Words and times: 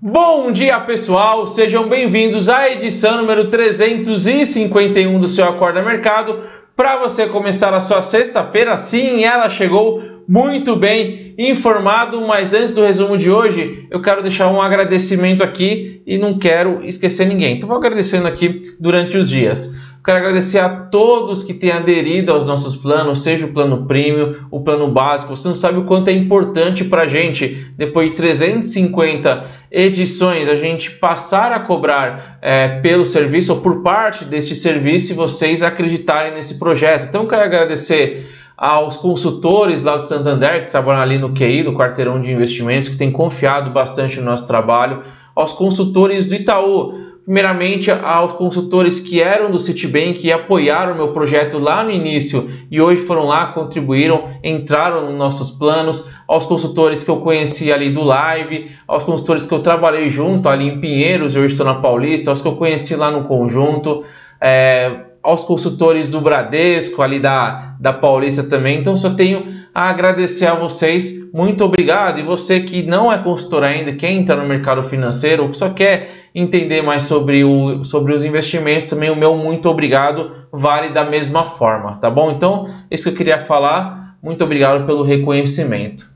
Bom 0.00 0.52
dia 0.52 0.78
pessoal, 0.78 1.44
sejam 1.44 1.88
bem-vindos 1.88 2.48
à 2.48 2.70
edição 2.70 3.16
número 3.16 3.50
351 3.50 5.18
do 5.18 5.26
seu 5.26 5.44
Acorda 5.44 5.82
Mercado. 5.82 6.38
Para 6.76 7.00
você 7.00 7.26
começar 7.26 7.74
a 7.74 7.80
sua 7.80 8.00
sexta-feira, 8.00 8.76
sim, 8.76 9.24
ela 9.24 9.50
chegou 9.50 10.00
muito 10.28 10.76
bem 10.76 11.34
informado, 11.36 12.20
mas 12.20 12.54
antes 12.54 12.70
do 12.70 12.84
resumo 12.84 13.18
de 13.18 13.28
hoje, 13.28 13.88
eu 13.90 14.00
quero 14.00 14.22
deixar 14.22 14.46
um 14.52 14.62
agradecimento 14.62 15.42
aqui 15.42 16.00
e 16.06 16.16
não 16.16 16.38
quero 16.38 16.78
esquecer 16.84 17.26
ninguém. 17.26 17.56
Então 17.56 17.68
vou 17.68 17.76
agradecendo 17.76 18.28
aqui 18.28 18.60
durante 18.78 19.16
os 19.16 19.28
dias. 19.28 19.74
Quero 20.08 20.20
agradecer 20.20 20.58
a 20.58 20.70
todos 20.70 21.44
que 21.44 21.52
têm 21.52 21.70
aderido 21.70 22.32
aos 22.32 22.46
nossos 22.46 22.74
planos, 22.74 23.22
seja 23.22 23.44
o 23.44 23.52
plano 23.52 23.84
premium, 23.84 24.36
o 24.50 24.58
plano 24.58 24.90
básico. 24.90 25.36
Você 25.36 25.46
não 25.46 25.54
sabe 25.54 25.80
o 25.80 25.84
quanto 25.84 26.08
é 26.08 26.12
importante 26.14 26.82
para 26.82 27.02
a 27.02 27.06
gente, 27.06 27.70
depois 27.76 28.08
de 28.08 28.16
350 28.16 29.44
edições, 29.70 30.48
a 30.48 30.56
gente 30.56 30.92
passar 30.92 31.52
a 31.52 31.60
cobrar 31.60 32.38
é, 32.40 32.80
pelo 32.80 33.04
serviço 33.04 33.52
ou 33.52 33.60
por 33.60 33.82
parte 33.82 34.24
deste 34.24 34.56
serviço 34.56 35.12
e 35.12 35.14
vocês 35.14 35.62
acreditarem 35.62 36.32
nesse 36.32 36.58
projeto. 36.58 37.04
Então, 37.06 37.26
quero 37.26 37.42
agradecer 37.42 38.30
aos 38.56 38.96
consultores 38.96 39.82
lá 39.82 39.98
do 39.98 40.08
Santander 40.08 40.62
que 40.62 40.70
trabalham 40.70 41.02
ali 41.02 41.18
no 41.18 41.34
QI, 41.34 41.64
no 41.64 41.74
quarteirão 41.74 42.18
de 42.18 42.32
investimentos, 42.32 42.88
que 42.88 42.96
têm 42.96 43.12
confiado 43.12 43.70
bastante 43.72 44.18
no 44.20 44.24
nosso 44.24 44.46
trabalho, 44.46 45.02
aos 45.36 45.52
consultores 45.52 46.24
do 46.24 46.34
Itaú 46.34 47.17
primeiramente 47.28 47.90
aos 47.90 48.32
consultores 48.32 49.00
que 49.00 49.20
eram 49.20 49.50
do 49.50 49.58
Citibank 49.58 50.26
e 50.26 50.32
apoiaram 50.32 50.94
meu 50.94 51.08
projeto 51.08 51.58
lá 51.58 51.84
no 51.84 51.90
início 51.90 52.48
e 52.70 52.80
hoje 52.80 53.02
foram 53.02 53.26
lá, 53.26 53.48
contribuíram, 53.48 54.24
entraram 54.42 55.04
nos 55.04 55.18
nossos 55.18 55.50
planos, 55.50 56.08
aos 56.26 56.46
consultores 56.46 57.04
que 57.04 57.10
eu 57.10 57.18
conheci 57.18 57.70
ali 57.70 57.90
do 57.90 58.02
Live, 58.02 58.70
aos 58.88 59.04
consultores 59.04 59.44
que 59.44 59.52
eu 59.52 59.60
trabalhei 59.60 60.08
junto 60.08 60.48
ali 60.48 60.68
em 60.68 60.80
Pinheiros, 60.80 61.36
eu 61.36 61.44
estou 61.44 61.66
na 61.66 61.74
Paulista, 61.74 62.30
aos 62.30 62.40
que 62.40 62.48
eu 62.48 62.56
conheci 62.56 62.96
lá 62.96 63.10
no 63.10 63.24
conjunto, 63.24 64.02
é, 64.40 64.90
aos 65.22 65.44
consultores 65.44 66.08
do 66.08 66.22
Bradesco, 66.22 67.02
ali 67.02 67.20
da, 67.20 67.76
da 67.78 67.92
Paulista 67.92 68.42
também. 68.42 68.78
Então, 68.78 68.96
só 68.96 69.10
tenho 69.10 69.44
a 69.74 69.90
agradecer 69.90 70.46
a 70.46 70.54
vocês. 70.54 71.17
Muito 71.32 71.64
obrigado. 71.64 72.18
E 72.18 72.22
você 72.22 72.60
que 72.60 72.82
não 72.82 73.12
é 73.12 73.18
consultor 73.18 73.64
ainda, 73.64 73.92
quer 73.92 74.10
entrar 74.10 74.36
no 74.36 74.48
mercado 74.48 74.82
financeiro 74.82 75.44
ou 75.44 75.48
que 75.50 75.56
só 75.56 75.70
quer 75.70 76.10
entender 76.34 76.82
mais 76.82 77.04
sobre, 77.04 77.44
o, 77.44 77.82
sobre 77.84 78.12
os 78.12 78.24
investimentos, 78.24 78.88
também 78.88 79.10
o 79.10 79.16
meu 79.16 79.36
muito 79.36 79.68
obrigado 79.68 80.30
vale 80.52 80.90
da 80.90 81.04
mesma 81.04 81.44
forma, 81.44 81.96
tá 81.96 82.10
bom? 82.10 82.30
Então, 82.30 82.66
isso 82.90 83.04
que 83.04 83.10
eu 83.10 83.14
queria 83.14 83.38
falar. 83.38 84.16
Muito 84.22 84.42
obrigado 84.42 84.84
pelo 84.84 85.02
reconhecimento. 85.02 86.07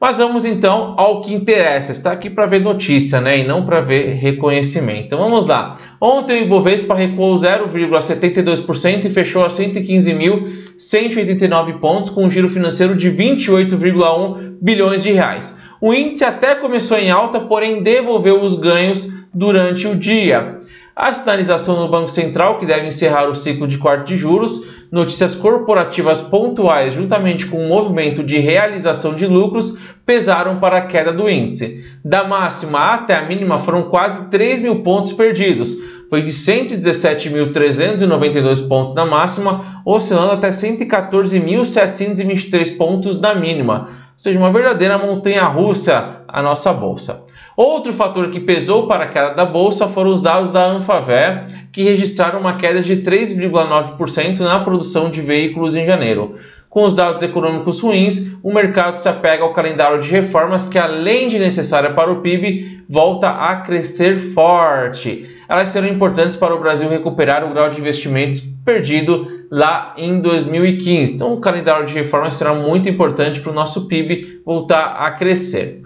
Mas 0.00 0.18
vamos 0.18 0.44
então 0.44 0.94
ao 0.96 1.22
que 1.22 1.34
interessa. 1.34 1.90
Está 1.90 2.12
aqui 2.12 2.30
para 2.30 2.46
ver 2.46 2.60
notícia, 2.60 3.20
né? 3.20 3.40
E 3.40 3.44
não 3.44 3.64
para 3.64 3.80
ver 3.80 4.14
reconhecimento. 4.14 5.06
Então 5.06 5.18
vamos 5.18 5.48
lá. 5.48 5.76
Ontem 6.00 6.40
o 6.40 6.44
Ibovespa 6.44 6.94
recuou 6.94 7.34
0,72% 7.34 9.06
e 9.06 9.10
fechou 9.10 9.44
a 9.44 9.48
115.189 9.48 11.80
pontos, 11.80 12.10
com 12.10 12.24
um 12.24 12.30
giro 12.30 12.48
financeiro 12.48 12.94
de 12.94 13.10
28,1 13.10 14.54
bilhões 14.62 15.02
de 15.02 15.10
reais. 15.10 15.58
O 15.80 15.92
índice 15.92 16.24
até 16.24 16.54
começou 16.54 16.96
em 16.96 17.10
alta, 17.10 17.40
porém 17.40 17.82
devolveu 17.82 18.40
os 18.40 18.56
ganhos 18.56 19.12
durante 19.34 19.88
o 19.88 19.96
dia. 19.96 20.58
A 20.94 21.12
sinalização 21.14 21.74
do 21.76 21.88
Banco 21.88 22.08
Central, 22.08 22.58
que 22.58 22.66
deve 22.66 22.86
encerrar 22.86 23.28
o 23.28 23.34
ciclo 23.34 23.66
de 23.68 23.78
corte 23.78 24.08
de 24.08 24.16
juros, 24.16 24.77
notícias 24.90 25.34
corporativas 25.34 26.20
pontuais, 26.20 26.94
juntamente 26.94 27.46
com 27.46 27.64
o 27.64 27.68
movimento 27.68 28.22
de 28.22 28.38
realização 28.38 29.14
de 29.14 29.26
lucros, 29.26 29.76
pesaram 30.04 30.58
para 30.58 30.76
a 30.78 30.86
queda 30.86 31.12
do 31.12 31.28
índice. 31.28 31.84
Da 32.04 32.24
máxima 32.24 32.94
até 32.94 33.14
a 33.14 33.26
mínima 33.26 33.58
foram 33.58 33.82
quase 33.84 34.28
3 34.30 34.62
mil 34.62 34.82
pontos 34.82 35.12
perdidos. 35.12 35.76
Foi 36.08 36.22
de 36.22 36.30
117.392 36.30 38.66
pontos 38.66 38.94
na 38.94 39.04
máxima, 39.04 39.82
oscilando 39.84 40.32
até 40.32 40.48
114.723 40.48 42.78
pontos 42.78 43.20
na 43.20 43.34
mínima. 43.34 43.90
Ou 43.90 43.96
seja, 44.16 44.38
uma 44.38 44.50
verdadeira 44.50 44.96
montanha 44.96 45.44
russa 45.44 46.17
a 46.28 46.42
nossa 46.42 46.72
bolsa. 46.72 47.24
Outro 47.56 47.92
fator 47.92 48.30
que 48.30 48.38
pesou 48.38 48.86
para 48.86 49.04
a 49.04 49.08
queda 49.08 49.30
da 49.30 49.44
bolsa 49.44 49.88
foram 49.88 50.12
os 50.12 50.20
dados 50.20 50.52
da 50.52 50.64
Anfavea, 50.64 51.46
que 51.72 51.82
registraram 51.82 52.38
uma 52.38 52.56
queda 52.56 52.80
de 52.80 52.98
3,9% 52.98 54.40
na 54.40 54.60
produção 54.60 55.10
de 55.10 55.20
veículos 55.20 55.74
em 55.74 55.84
janeiro. 55.84 56.36
Com 56.68 56.84
os 56.84 56.94
dados 56.94 57.22
econômicos 57.22 57.80
ruins, 57.80 58.36
o 58.42 58.52
mercado 58.52 59.00
se 59.00 59.08
apega 59.08 59.42
ao 59.42 59.54
calendário 59.54 60.02
de 60.02 60.08
reformas 60.10 60.68
que, 60.68 60.78
além 60.78 61.28
de 61.28 61.38
necessária 61.38 61.94
para 61.94 62.12
o 62.12 62.20
PIB, 62.20 62.84
volta 62.88 63.30
a 63.30 63.56
crescer 63.56 64.18
forte. 64.18 65.26
Elas 65.48 65.70
serão 65.70 65.88
importantes 65.88 66.36
para 66.36 66.54
o 66.54 66.60
Brasil 66.60 66.88
recuperar 66.88 67.42
o 67.42 67.54
grau 67.54 67.70
de 67.70 67.80
investimentos 67.80 68.40
perdido 68.64 69.26
lá 69.50 69.94
em 69.96 70.20
2015. 70.20 71.14
Então, 71.14 71.32
o 71.32 71.40
calendário 71.40 71.86
de 71.86 71.94
reformas 71.94 72.34
será 72.34 72.54
muito 72.54 72.86
importante 72.86 73.40
para 73.40 73.50
o 73.50 73.54
nosso 73.54 73.88
PIB 73.88 74.42
voltar 74.44 74.96
a 74.98 75.10
crescer. 75.12 75.80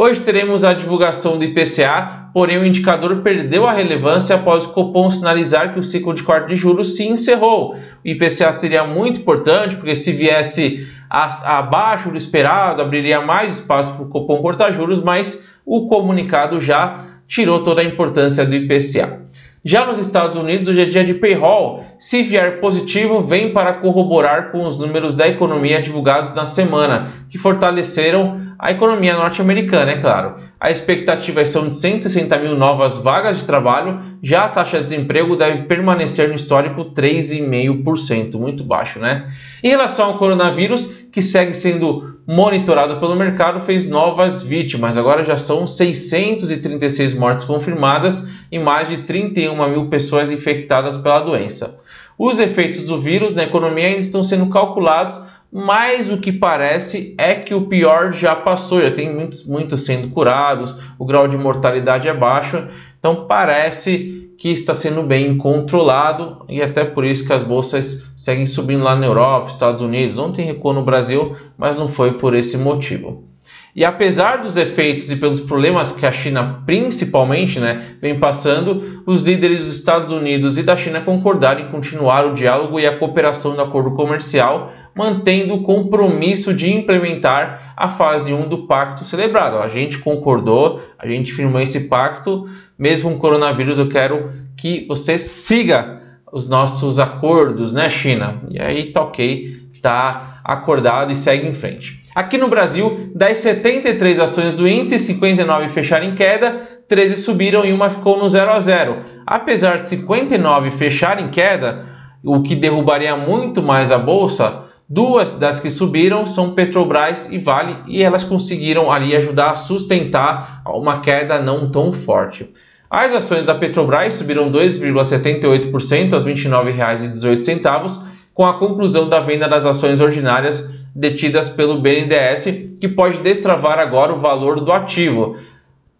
Hoje 0.00 0.20
teremos 0.20 0.62
a 0.62 0.74
divulgação 0.74 1.36
do 1.36 1.44
IPCA, 1.44 2.30
porém 2.32 2.56
o 2.56 2.64
indicador 2.64 3.16
perdeu 3.16 3.66
a 3.66 3.72
relevância 3.72 4.36
após 4.36 4.64
o 4.64 4.68
Copom 4.68 5.10
sinalizar 5.10 5.72
que 5.72 5.80
o 5.80 5.82
ciclo 5.82 6.14
de 6.14 6.22
corte 6.22 6.46
de 6.46 6.54
juros 6.54 6.94
se 6.94 7.04
encerrou. 7.08 7.74
O 7.74 7.78
IPCA 8.04 8.52
seria 8.52 8.84
muito 8.84 9.18
importante, 9.18 9.74
porque 9.74 9.96
se 9.96 10.12
viesse 10.12 10.86
abaixo 11.10 12.10
do 12.10 12.16
esperado, 12.16 12.80
abriria 12.80 13.20
mais 13.20 13.54
espaço 13.54 13.94
para 13.94 14.04
o 14.04 14.08
Copom 14.08 14.40
cortar 14.40 14.70
juros, 14.70 15.02
mas 15.02 15.52
o 15.66 15.88
comunicado 15.88 16.60
já 16.60 17.04
tirou 17.26 17.64
toda 17.64 17.80
a 17.80 17.84
importância 17.84 18.46
do 18.46 18.54
IPCA. 18.54 19.22
Já 19.64 19.84
nos 19.84 19.98
Estados 19.98 20.38
Unidos, 20.38 20.68
hoje 20.68 20.80
é 20.80 20.84
dia 20.84 21.04
de 21.04 21.14
payroll. 21.14 21.84
Se 21.98 22.22
vier 22.22 22.60
positivo, 22.60 23.20
vem 23.20 23.52
para 23.52 23.72
corroborar 23.72 24.52
com 24.52 24.64
os 24.64 24.78
números 24.78 25.16
da 25.16 25.26
economia 25.26 25.82
divulgados 25.82 26.32
na 26.32 26.44
semana, 26.44 27.10
que 27.28 27.36
fortaleceram 27.36 28.40
a 28.58 28.72
economia 28.72 29.16
norte-americana, 29.16 29.92
é 29.92 30.00
claro. 30.00 30.34
A 30.58 30.68
expectativa 30.68 31.44
são 31.46 31.68
de 31.68 31.76
160 31.76 32.36
mil 32.38 32.56
novas 32.56 32.98
vagas 32.98 33.38
de 33.38 33.44
trabalho, 33.44 34.00
já 34.20 34.46
a 34.46 34.48
taxa 34.48 34.78
de 34.78 34.84
desemprego 34.84 35.36
deve 35.36 35.62
permanecer 35.62 36.28
no 36.28 36.34
histórico 36.34 36.86
3,5%, 36.86 38.34
muito 38.34 38.64
baixo, 38.64 38.98
né? 38.98 39.30
Em 39.62 39.68
relação 39.68 40.06
ao 40.06 40.18
coronavírus, 40.18 40.92
que 41.12 41.22
segue 41.22 41.54
sendo 41.54 42.18
monitorado 42.26 42.98
pelo 42.98 43.14
mercado, 43.14 43.60
fez 43.60 43.88
novas 43.88 44.42
vítimas. 44.42 44.98
Agora 44.98 45.22
já 45.22 45.36
são 45.36 45.64
636 45.64 47.14
mortes 47.14 47.46
confirmadas 47.46 48.28
e 48.50 48.58
mais 48.58 48.88
de 48.88 48.98
31 48.98 49.68
mil 49.68 49.86
pessoas 49.88 50.32
infectadas 50.32 50.96
pela 50.96 51.20
doença. 51.20 51.78
Os 52.18 52.40
efeitos 52.40 52.82
do 52.82 52.98
vírus 52.98 53.32
na 53.32 53.44
economia 53.44 53.86
ainda 53.86 54.00
estão 54.00 54.24
sendo 54.24 54.46
calculados 54.46 55.20
mas 55.52 56.10
o 56.10 56.18
que 56.18 56.30
parece 56.30 57.14
é 57.16 57.34
que 57.34 57.54
o 57.54 57.66
pior 57.66 58.12
já 58.12 58.36
passou, 58.36 58.82
já 58.82 58.90
tem 58.90 59.14
muitos, 59.14 59.46
muitos 59.46 59.84
sendo 59.84 60.08
curados, 60.08 60.78
o 60.98 61.04
grau 61.04 61.26
de 61.26 61.38
mortalidade 61.38 62.06
é 62.06 62.14
baixo, 62.14 62.66
então 62.98 63.26
parece 63.26 64.32
que 64.38 64.50
está 64.50 64.74
sendo 64.74 65.02
bem 65.02 65.36
controlado 65.36 66.44
e 66.48 66.62
até 66.62 66.84
por 66.84 67.04
isso 67.04 67.26
que 67.26 67.32
as 67.32 67.42
bolsas 67.42 68.12
seguem 68.16 68.46
subindo 68.46 68.84
lá 68.84 68.94
na 68.94 69.06
Europa, 69.06 69.48
Estados 69.48 69.82
Unidos. 69.82 70.16
Ontem 70.16 70.46
recuou 70.46 70.72
no 70.72 70.84
Brasil, 70.84 71.34
mas 71.56 71.76
não 71.76 71.88
foi 71.88 72.12
por 72.12 72.34
esse 72.36 72.56
motivo. 72.56 73.27
E 73.76 73.84
apesar 73.84 74.38
dos 74.38 74.56
efeitos 74.56 75.10
e 75.10 75.16
pelos 75.16 75.40
problemas 75.40 75.92
que 75.92 76.04
a 76.04 76.10
China 76.10 76.62
principalmente 76.66 77.60
né, 77.60 77.96
vem 78.00 78.18
passando, 78.18 79.02
os 79.06 79.22
líderes 79.22 79.60
dos 79.60 79.76
Estados 79.76 80.12
Unidos 80.12 80.58
e 80.58 80.62
da 80.62 80.76
China 80.76 81.00
concordaram 81.00 81.60
em 81.60 81.68
continuar 81.68 82.26
o 82.26 82.34
diálogo 82.34 82.80
e 82.80 82.86
a 82.86 82.96
cooperação 82.96 83.54
do 83.54 83.62
acordo 83.62 83.92
comercial, 83.92 84.72
mantendo 84.96 85.54
o 85.54 85.62
compromisso 85.62 86.52
de 86.52 86.72
implementar 86.72 87.74
a 87.76 87.88
fase 87.88 88.32
1 88.32 88.48
do 88.48 88.66
pacto 88.66 89.04
celebrado. 89.04 89.58
A 89.58 89.68
gente 89.68 89.98
concordou, 89.98 90.82
a 90.98 91.06
gente 91.06 91.32
firmou 91.32 91.60
esse 91.60 91.80
pacto, 91.80 92.48
mesmo 92.78 93.10
com 93.10 93.16
o 93.16 93.20
coronavírus, 93.20 93.78
eu 93.78 93.88
quero 93.88 94.30
que 94.56 94.86
você 94.88 95.18
siga 95.18 96.00
os 96.32 96.48
nossos 96.48 96.98
acordos, 96.98 97.72
né, 97.72 97.88
China? 97.90 98.42
E 98.50 98.60
aí 98.60 98.92
tá 98.92 99.02
ok, 99.02 99.68
tá 99.80 100.40
acordado 100.44 101.12
e 101.12 101.16
segue 101.16 101.46
em 101.46 101.52
frente. 101.52 102.02
Aqui 102.18 102.36
no 102.36 102.48
Brasil, 102.48 103.12
das 103.14 103.38
73 103.38 104.18
ações 104.18 104.56
do 104.56 104.66
índice, 104.66 104.98
59 104.98 105.68
fecharam 105.68 106.04
em 106.04 106.16
queda, 106.16 106.62
13 106.88 107.16
subiram 107.16 107.64
e 107.64 107.72
uma 107.72 107.90
ficou 107.90 108.18
no 108.18 108.28
0 108.28 108.50
a 108.50 108.58
0. 108.58 108.96
Apesar 109.24 109.82
de 109.82 109.88
59 109.88 110.72
fechar 110.72 111.20
em 111.20 111.28
queda, 111.28 111.86
o 112.24 112.42
que 112.42 112.56
derrubaria 112.56 113.16
muito 113.16 113.62
mais 113.62 113.92
a 113.92 113.98
bolsa, 113.98 114.64
duas 114.88 115.30
das 115.30 115.60
que 115.60 115.70
subiram 115.70 116.26
são 116.26 116.54
Petrobras 116.54 117.30
e 117.30 117.38
Vale 117.38 117.76
e 117.86 118.02
elas 118.02 118.24
conseguiram 118.24 118.90
ali 118.90 119.14
ajudar 119.14 119.52
a 119.52 119.54
sustentar 119.54 120.62
uma 120.66 120.98
queda 120.98 121.40
não 121.40 121.70
tão 121.70 121.92
forte. 121.92 122.52
As 122.90 123.14
ações 123.14 123.44
da 123.44 123.54
Petrobras 123.54 124.14
subiram 124.14 124.50
2,78% 124.50 126.14
aos 126.14 126.24
R$ 126.24 126.34
29,18 126.34 128.08
com 128.34 128.44
a 128.44 128.58
conclusão 128.58 129.08
da 129.08 129.20
venda 129.20 129.48
das 129.48 129.64
ações 129.64 130.00
ordinárias 130.00 130.77
detidas 130.98 131.48
pelo 131.48 131.80
BNDES, 131.80 132.78
que 132.80 132.88
pode 132.88 133.18
destravar 133.18 133.78
agora 133.78 134.12
o 134.12 134.18
valor 134.18 134.60
do 134.60 134.72
ativo. 134.72 135.36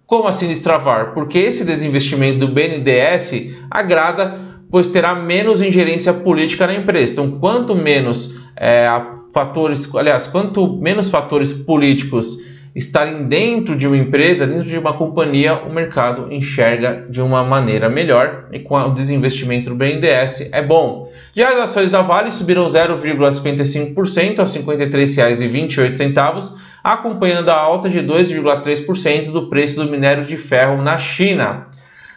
Como 0.05 0.27
assim 0.27 0.49
destravar? 0.49 1.15
Porque 1.15 1.39
esse 1.39 1.65
desinvestimento 1.65 2.41
do 2.41 2.49
BNDES 2.49 3.55
agrada, 3.71 4.39
pois 4.71 4.89
terá 4.89 5.15
menos 5.15 5.63
ingerência 5.63 6.13
política 6.13 6.67
na 6.67 6.75
empresa. 6.75 7.13
Então, 7.13 7.39
quanto 7.39 7.75
menos 7.75 8.41
é, 8.57 8.89
fatores, 9.33 9.95
aliás, 9.95 10.27
quanto 10.27 10.77
menos 10.79 11.11
fatores 11.11 11.53
políticos 11.53 12.39
estarem 12.79 13.25
dentro 13.25 13.75
de 13.75 13.87
uma 13.87 13.97
empresa, 13.97 14.47
dentro 14.47 14.65
de 14.65 14.79
uma 14.79 14.93
companhia, 14.95 15.55
o 15.55 15.73
mercado 15.73 16.31
enxerga 16.33 17.07
de 17.11 17.21
uma 17.21 17.43
maneira 17.43 17.89
melhor 17.89 18.47
e 18.53 18.61
com 18.61 18.77
o 18.77 18.95
desinvestimento 18.95 19.71
do 19.71 19.77
BNDES 19.77 20.51
é 20.53 20.63
bom. 20.63 21.11
Já 21.35 21.51
as 21.51 21.71
ações 21.71 21.91
da 21.91 22.03
Vale 22.03 22.31
subiram 22.31 22.67
0,55% 22.67 24.39
a 24.39 24.45
R$ 24.45 24.49
53,28, 24.49 26.55
acompanhando 26.83 27.49
a 27.49 27.57
alta 27.57 27.91
de 27.91 27.99
2,3% 27.99 29.33
do 29.33 29.51
preço 29.51 29.77
do 29.77 29.91
minério 29.91 30.25
de 30.25 30.37
ferro 30.37 30.81
na 30.81 30.99
China. 30.99 31.67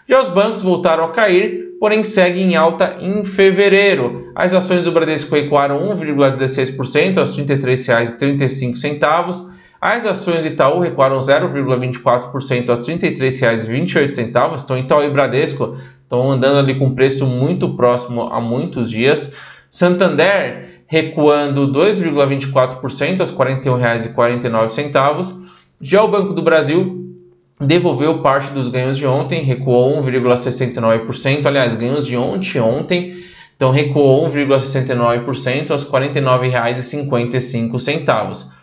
Já 0.08 0.22
os 0.22 0.30
bancos 0.30 0.62
voltaram 0.62 1.06
a 1.06 1.12
cair, 1.12 1.72
porém 1.80 2.04
seguem 2.04 2.52
em 2.52 2.56
alta 2.56 2.98
em 3.02 3.24
fevereiro. 3.24 4.32
As 4.36 4.54
ações 4.54 4.84
do 4.84 4.92
Bradesco 4.92 5.34
recuaram 5.34 5.92
1,16% 5.96 7.18
aos 7.18 7.36
R$ 7.36 7.46
33,35 7.46 9.52
as 9.82 10.06
ações 10.06 10.46
Itaú 10.46 10.80
recuaram 10.80 11.18
0,24% 11.18 12.70
aos 12.70 12.88
R$ 12.88 12.98
33,28. 13.00 14.20
Então, 14.20 14.78
Itaú 14.78 15.04
e 15.04 15.10
Bradesco 15.10 15.76
estão 16.04 16.32
andando 16.32 16.60
ali 16.60 16.78
com 16.78 16.94
preço 16.94 17.26
muito 17.26 17.76
próximo 17.76 18.30
há 18.32 18.40
muitos 18.40 18.92
dias. 18.92 19.34
Santander 19.72 20.84
recuando 20.86 21.72
2,24% 21.72 23.22
aos 23.22 23.32
R$ 23.32 23.38
41,49. 23.38 25.42
Já 25.82 26.04
o 26.04 26.10
Banco 26.10 26.34
do 26.34 26.44
Brasil 26.44 27.18
devolveu 27.60 28.22
parte 28.22 28.54
dos 28.54 28.70
ganhos 28.70 28.98
de 28.98 29.08
ontem, 29.08 29.42
recuou 29.42 30.00
1,69%. 30.04 31.48
Aliás, 31.48 31.74
ganhos 31.74 32.06
de 32.06 32.16
ontem, 32.16 32.60
ontem, 32.60 33.16
então 33.56 33.72
recuou 33.72 34.28
1,69% 34.28 35.72
aos 35.72 35.86
R$ 35.86 35.90
49,55. 36.12 38.61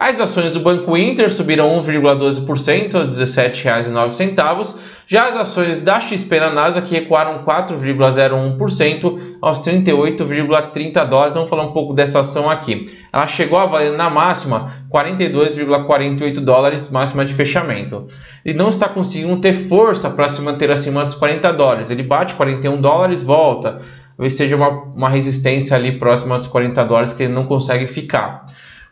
As 0.00 0.20
ações 0.20 0.52
do 0.52 0.60
Banco 0.60 0.96
Inter 0.96 1.28
subiram 1.28 1.70
1,12% 1.82 2.94
aos 2.94 3.18
R$ 3.18 3.24
17,09. 3.24 4.78
Já 5.08 5.26
as 5.26 5.34
ações 5.34 5.80
da 5.80 5.98
XP 5.98 6.38
na 6.38 6.50
NASA 6.50 6.80
que 6.80 6.94
recuaram 6.94 7.44
4,01% 7.44 9.18
aos 9.42 9.58
38,30 9.66 11.04
dólares. 11.04 11.34
Vamos 11.34 11.50
falar 11.50 11.64
um 11.64 11.72
pouco 11.72 11.92
dessa 11.94 12.20
ação 12.20 12.48
aqui. 12.48 12.96
Ela 13.12 13.26
chegou 13.26 13.58
a 13.58 13.66
valer 13.66 13.96
na 13.96 14.08
máxima 14.08 14.72
42,48 14.88 16.44
dólares, 16.44 16.92
máxima 16.92 17.24
de 17.24 17.34
fechamento. 17.34 18.06
E 18.44 18.54
não 18.54 18.68
está 18.68 18.88
conseguindo 18.88 19.40
ter 19.40 19.52
força 19.52 20.08
para 20.10 20.28
se 20.28 20.40
manter 20.40 20.70
acima 20.70 21.04
dos 21.04 21.16
40 21.16 21.52
dólares. 21.54 21.90
Ele 21.90 22.04
bate 22.04 22.34
41 22.34 22.80
dólares, 22.80 23.24
volta. 23.24 23.78
Talvez 24.16 24.34
seja 24.34 24.54
uma, 24.54 24.68
uma 24.68 25.08
resistência 25.08 25.76
ali 25.76 25.98
próxima 25.98 26.38
dos 26.38 26.46
40 26.46 26.84
dólares 26.84 27.12
que 27.12 27.24
ele 27.24 27.32
não 27.32 27.46
consegue 27.46 27.88
ficar. 27.88 28.46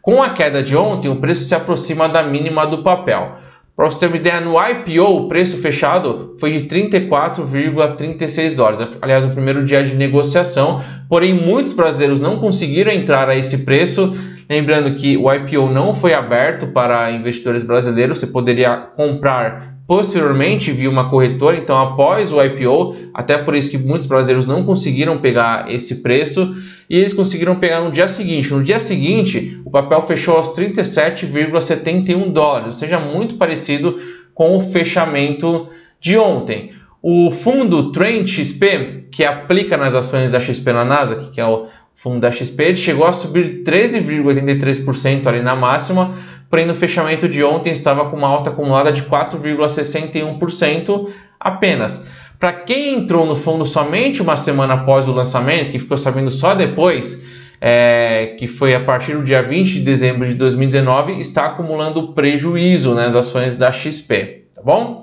Com 0.07 0.23
a 0.23 0.31
queda 0.31 0.63
de 0.63 0.77
ontem, 0.77 1.09
o 1.09 1.17
preço 1.17 1.47
se 1.47 1.53
aproxima 1.53 2.09
da 2.09 2.23
mínima 2.23 2.65
do 2.65 2.85
papel. 2.85 3.39
Para 3.75 3.91
você 3.91 3.99
ter 3.99 4.07
uma 4.07 4.17
ideia, 4.17 4.41
no 4.41 4.55
IPO, 4.57 5.03
o 5.03 5.29
preço 5.29 5.57
fechado 5.57 6.37
foi 6.39 6.53
de 6.53 6.69
34,36 6.69 8.55
dólares. 8.55 8.89
Aliás, 9.03 9.25
o 9.25 9.31
primeiro 9.31 9.65
dia 9.65 9.83
de 9.83 9.97
negociação. 9.97 10.81
Porém, 11.09 11.35
muitos 11.35 11.73
brasileiros 11.73 12.21
não 12.21 12.37
conseguiram 12.37 12.93
entrar 12.93 13.29
a 13.29 13.35
esse 13.35 13.65
preço. 13.65 14.17
Lembrando 14.49 14.95
que 14.95 15.17
o 15.17 15.29
IPO 15.29 15.69
não 15.71 15.93
foi 15.93 16.15
aberto 16.15 16.69
para 16.69 17.11
investidores 17.11 17.65
brasileiros. 17.65 18.21
Você 18.21 18.29
poderia 18.29 18.77
comprar 18.77 19.75
posteriormente 19.89 20.71
via 20.71 20.89
uma 20.89 21.11
corretora. 21.11 21.57
Então, 21.57 21.77
após 21.81 22.33
o 22.33 22.41
IPO, 22.41 22.95
até 23.13 23.37
por 23.39 23.57
isso 23.57 23.73
que 23.73 23.79
muitos 23.79 24.07
brasileiros 24.07 24.47
não 24.47 24.63
conseguiram 24.63 25.19
pegar 25.19 25.67
esse 25.69 26.01
preço 26.01 26.55
e 26.89 26.99
eles 26.99 27.13
conseguiram 27.13 27.57
pegar 27.57 27.81
no 27.81 27.91
dia 27.91 28.09
seguinte. 28.09 28.53
No 28.53 28.63
dia 28.63 28.79
seguinte, 28.79 29.61
o 29.65 29.71
papel 29.71 30.01
fechou 30.03 30.37
aos 30.37 30.57
37,71 30.57 32.33
dólares, 32.33 32.67
ou 32.67 32.73
seja, 32.73 32.99
muito 32.99 33.37
parecido 33.37 33.99
com 34.35 34.57
o 34.57 34.61
fechamento 34.61 35.69
de 36.01 36.17
ontem. 36.17 36.73
O 37.03 37.31
fundo 37.31 37.93
Trend 37.93 38.29
XP, 38.29 39.07
que 39.11 39.25
aplica 39.25 39.77
nas 39.77 39.95
ações 39.95 40.31
da 40.31 40.41
XP 40.41 40.73
na 40.73 40.85
NASA, 40.85 41.31
que 41.33 41.41
é 41.41 41.47
o 41.47 41.67
fundo 41.95 42.21
da 42.21 42.31
XP, 42.31 42.63
ele 42.63 42.77
chegou 42.77 43.07
a 43.07 43.13
subir 43.13 43.63
13,83% 43.65 45.27
ali 45.27 45.41
na 45.41 45.57
máxima, 45.57 46.15
porém 46.51 46.67
no 46.67 46.75
fechamento 46.75 47.29
de 47.29 47.43
ontem 47.43 47.73
estava 47.73 48.11
com 48.11 48.17
uma 48.17 48.29
alta 48.29 48.51
acumulada 48.51 48.93
de 48.93 49.03
4,61% 49.03 51.09
apenas. 51.41 52.07
Para 52.39 52.53
quem 52.53 52.95
entrou 52.95 53.25
no 53.25 53.35
fundo 53.35 53.65
somente 53.65 54.21
uma 54.21 54.37
semana 54.37 54.75
após 54.75 55.09
o 55.09 55.13
lançamento, 55.13 55.71
que 55.71 55.79
ficou 55.79 55.97
sabendo 55.97 56.31
só 56.31 56.55
depois, 56.55 57.25
é, 57.61 58.35
que 58.39 58.47
foi 58.47 58.75
a 58.75 58.81
partir 58.81 59.15
do 59.15 59.23
dia 59.23 59.41
20 59.41 59.75
de 59.75 59.81
dezembro 59.81 60.29
de 60.29 60.35
2019, 60.35 61.19
está 61.21 61.47
acumulando 61.47 62.13
prejuízo 62.13 62.95
nas 62.95 63.15
ações 63.15 63.57
da 63.57 63.73
XP, 63.73 64.45
tá 64.55 64.61
bom? 64.63 65.03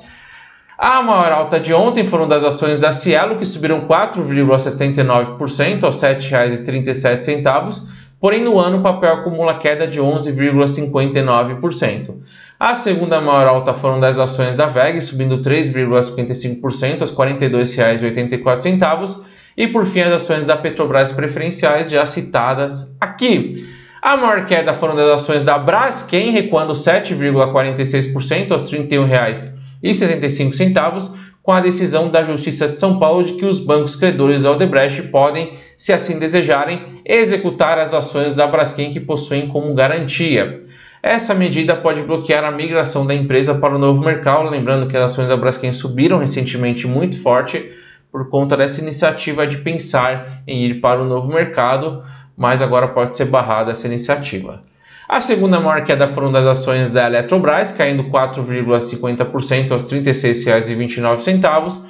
A 0.77 1.01
maior 1.01 1.31
alta 1.31 1.59
de 1.59 1.74
ontem 1.74 2.03
foram 2.03 2.27
das 2.27 2.44
ações 2.44 2.80
da 2.80 2.91
Cielo, 2.91 3.38
que 3.38 3.45
subiram 3.45 3.88
4,69% 3.88 5.83
aos 5.83 6.01
R$ 6.01 6.15
7,37, 6.15 7.88
porém 8.19 8.44
no 8.44 8.59
ano 8.59 8.79
o 8.79 8.81
papel 8.81 9.13
acumula 9.13 9.57
queda 9.57 9.88
de 9.88 10.00
11,59%. 10.00 12.15
A 12.63 12.75
segunda 12.75 13.19
maior 13.19 13.45
alta 13.45 13.74
foram 13.74 14.00
das 14.00 14.18
ações 14.18 14.56
da 14.56 14.68
VEG, 14.68 15.01
subindo 15.01 15.39
3,55% 15.39 17.01
aos 17.01 17.10
R$ 17.10 17.18
42,84. 17.18 19.21
E 19.57 19.68
por 19.68 19.86
fim, 19.86 20.00
as 20.00 20.13
ações 20.13 20.45
da 20.45 20.56
Petrobras 20.56 21.12
preferenciais, 21.12 21.92
já 21.92 22.06
citadas 22.06 22.95
aqui. 23.01 23.68
A 24.01 24.15
maior 24.15 24.45
queda 24.45 24.74
foram 24.74 24.95
das 24.95 25.10
ações 25.10 25.44
da 25.44 25.57
Braskem, 25.57 26.31
recuando 26.31 26.71
7,46% 26.71 28.54
aos 28.54 28.71
R$ 28.71 28.88
31,75, 28.88 31.18
com 31.42 31.51
a 31.51 31.60
decisão 31.60 32.10
da 32.10 32.24
Justiça 32.24 32.69
de 32.69 32.80
São 32.80 32.98
Paulo 32.98 33.25
de 33.25 33.33
que 33.33 33.45
os 33.45 33.60
bancos 33.60 33.98
credores 33.98 34.44
da 34.44 34.51
Odebrecht 34.51 35.01
podem, 35.10 35.51
se 35.77 35.92
assim 35.92 36.18
desejarem, 36.18 37.01
executar 37.06 37.77
as 37.77 37.94
ações 37.94 38.36
da 38.36 38.48
Braskem 38.48 38.94
que 38.94 39.01
possuem 39.01 39.50
como 39.50 39.74
garantia. 39.74 40.63
Essa 41.05 41.33
medida 41.33 41.75
pode 41.75 42.01
bloquear 42.03 42.45
a 42.45 42.51
migração 42.51 43.05
da 43.05 43.13
empresa 43.13 43.53
para 43.53 43.75
o 43.75 43.77
novo 43.77 44.01
mercado, 44.01 44.50
lembrando 44.50 44.88
que 44.88 44.95
as 44.95 45.11
ações 45.11 45.27
da 45.27 45.35
Braskem 45.35 45.73
subiram 45.73 46.17
recentemente 46.17 46.88
muito 46.88 47.22
forte 47.22 47.69
por 48.10 48.29
conta 48.29 48.55
dessa 48.55 48.79
iniciativa 48.79 49.45
de 49.45 49.57
pensar 49.57 50.41
em 50.48 50.63
ir 50.63 50.79
para 50.79 51.01
o 51.01 51.05
novo 51.05 51.27
mercado, 51.27 52.01
mas 52.38 52.62
agora 52.62 52.88
pode 52.88 53.17
ser 53.17 53.25
barrada 53.25 53.74
essa 53.74 53.86
iniciativa. 53.86 54.62
A 55.10 55.19
segunda 55.19 55.60
maior 55.60 55.83
queda 55.83 56.07
foram 56.07 56.31
das 56.31 56.45
ações 56.45 56.89
da 56.89 57.05
Eletrobras, 57.05 57.74
caindo 57.74 58.05
4,50% 58.05 59.74
aos 59.74 59.91
R$ 59.91 60.00
36,29. 60.00 61.81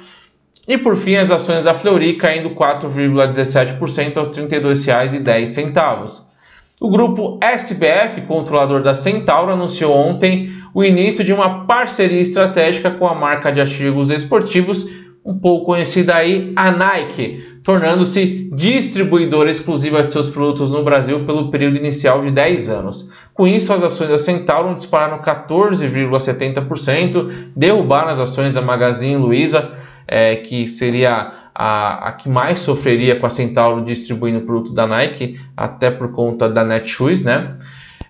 E 0.66 0.76
por 0.76 0.96
fim, 0.96 1.14
as 1.14 1.30
ações 1.30 1.62
da 1.62 1.72
Fleury 1.72 2.14
caindo 2.14 2.50
4,17% 2.50 4.16
aos 4.16 4.36
R$ 4.36 4.42
32,10. 4.48 6.33
O 6.80 6.90
grupo 6.90 7.38
SBF, 7.40 8.22
controlador 8.22 8.82
da 8.82 8.94
Centauro, 8.94 9.52
anunciou 9.52 9.94
ontem 9.94 10.50
o 10.74 10.82
início 10.82 11.22
de 11.24 11.32
uma 11.32 11.66
parceria 11.66 12.20
estratégica 12.20 12.90
com 12.90 13.06
a 13.06 13.14
marca 13.14 13.52
de 13.52 13.60
artigos 13.60 14.10
esportivos, 14.10 14.90
um 15.24 15.38
pouco 15.38 15.66
conhecida 15.66 16.16
aí, 16.16 16.52
a 16.56 16.72
Nike, 16.72 17.60
tornando-se 17.62 18.50
distribuidora 18.52 19.48
exclusiva 19.48 20.02
de 20.02 20.12
seus 20.12 20.28
produtos 20.28 20.70
no 20.70 20.82
Brasil 20.82 21.20
pelo 21.20 21.48
período 21.48 21.76
inicial 21.76 22.22
de 22.22 22.32
10 22.32 22.68
anos. 22.68 23.08
Com 23.32 23.46
isso, 23.46 23.72
as 23.72 23.80
ações 23.82 24.10
da 24.10 24.18
Centauro 24.18 24.74
dispararam 24.74 25.22
14,70%, 25.22 27.30
derrubaram 27.56 28.10
as 28.10 28.18
ações 28.18 28.52
da 28.52 28.60
Magazine 28.60 29.16
Luiza, 29.16 29.70
é, 30.08 30.34
que 30.36 30.68
seria 30.68 31.43
a, 31.54 32.08
a 32.08 32.12
que 32.12 32.28
mais 32.28 32.58
sofreria 32.58 33.16
com 33.16 33.26
a 33.26 33.30
Centauro 33.30 33.84
distribuindo 33.84 34.40
o 34.40 34.42
produto 34.46 34.74
da 34.74 34.86
Nike, 34.86 35.38
até 35.56 35.90
por 35.90 36.10
conta 36.10 36.48
da 36.48 36.64
Netshoes, 36.64 37.22
né? 37.22 37.56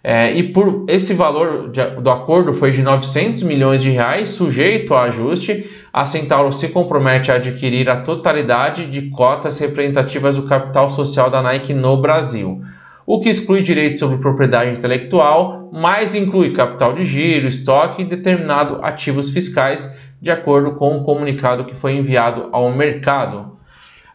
É, 0.07 0.35
e 0.35 0.43
por 0.53 0.85
esse 0.87 1.15
valor 1.15 1.71
de, 1.71 1.83
do 2.01 2.11
acordo 2.11 2.53
foi 2.53 2.71
de 2.71 2.83
900 2.83 3.43
milhões 3.43 3.81
de 3.81 3.89
reais, 3.91 4.31
sujeito 4.31 4.95
a 4.95 5.05
ajuste, 5.05 5.65
a 5.91 6.05
Centauro 6.05 6.53
se 6.53 6.69
compromete 6.69 7.33
a 7.33 7.37
adquirir 7.37 7.89
a 7.89 7.97
totalidade 8.03 8.87
de 8.91 9.09
cotas 9.09 9.59
representativas 9.59 10.37
do 10.37 10.43
capital 10.43 10.91
social 10.91 11.31
da 11.31 11.43
Nike 11.43 11.73
no 11.73 11.97
Brasil, 11.97 12.61
o 13.07 13.19
que 13.19 13.31
exclui 13.31 13.63
direitos 13.63 14.01
sobre 14.01 14.19
propriedade 14.19 14.77
intelectual, 14.77 15.71
mas 15.73 16.15
inclui 16.15 16.53
capital 16.53 16.93
de 16.93 17.07
giro, 17.07 17.49
estoque 17.49 18.03
e 18.03 18.07
determinado 18.07 18.81
ativos 18.83 19.31
fiscais 19.31 19.91
de 20.25 20.31
acordo 20.31 20.73
com 20.73 20.97
o 20.97 21.05
comunicado 21.05 21.67
que 21.67 21.77
foi 21.77 21.93
enviado 21.93 22.49
ao 22.51 22.73
mercado. 22.73 23.53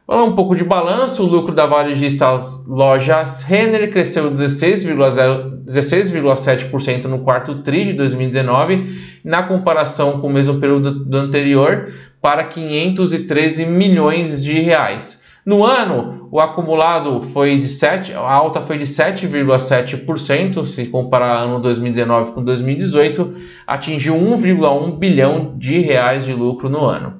Falando 0.08 0.32
um 0.32 0.36
pouco 0.36 0.56
de 0.56 0.64
balanço, 0.64 1.22
o 1.22 1.28
lucro 1.28 1.54
da 1.54 1.68
varejista 1.68 2.42
Lojas 2.68 3.44
Renner 3.44 3.92
cresceu 3.92 4.32
16,7% 4.32 7.06
no 7.06 7.20
quarto 7.20 7.62
TRI 7.62 7.86
de 7.86 7.94
2019, 7.94 9.20
na 9.24 9.44
comparação 9.44 10.20
com 10.20 10.26
o 10.26 10.34
mesmo 10.34 10.60
período 10.60 11.06
do 11.06 11.16
anterior, 11.16 11.94
para 12.20 12.44
513 12.44 13.68
milhões 13.68 14.44
de 14.44 14.60
reais. 14.60 15.19
No 15.50 15.66
ano, 15.66 16.30
o 16.30 16.40
acumulado 16.40 17.24
foi 17.24 17.58
de 17.58 17.68
7, 17.68 18.14
a 18.14 18.20
alta 18.20 18.62
foi 18.62 18.78
de 18.78 18.84
7,7%, 18.84 20.64
se 20.64 20.86
comparar 20.86 21.40
ano 21.40 21.60
2019 21.60 22.34
com 22.34 22.44
2018, 22.44 23.34
atingiu 23.66 24.14
1,1 24.14 25.00
bilhão 25.00 25.56
de 25.58 25.80
reais 25.80 26.24
de 26.24 26.34
lucro 26.34 26.70
no 26.70 26.86
ano. 26.86 27.16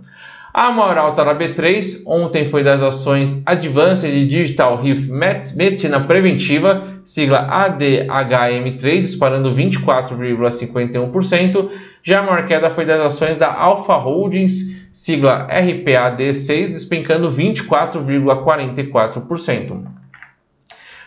A 0.54 0.70
maior 0.70 1.00
alta 1.00 1.26
na 1.26 1.34
B3 1.34 2.04
ontem 2.06 2.46
foi 2.46 2.64
das 2.64 2.84
ações 2.84 3.42
Advanced 3.48 4.28
Digital 4.28 4.80
Health 4.86 5.08
Medicina 5.56 6.00
Preventiva, 6.00 6.84
sigla 7.04 7.48
ADHM3, 7.48 9.02
disparando 9.02 9.52
24,51%. 9.52 11.68
Já 12.04 12.20
a 12.20 12.24
maior 12.24 12.46
queda 12.46 12.70
foi 12.70 12.86
das 12.86 13.02
ações 13.02 13.38
da 13.38 13.52
Alpha 13.52 13.96
Holdings, 13.96 14.79
sigla 14.94 15.46
RPAD6, 15.48 16.70
despencando 16.70 17.30
24,44%. 17.30 20.00